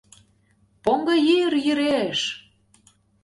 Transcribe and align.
—Поҥго 0.83 1.15
йӱр 1.27 1.53
йӱреш! 1.65 2.19